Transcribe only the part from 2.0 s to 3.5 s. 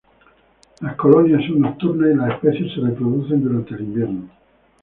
y la especie se reproduce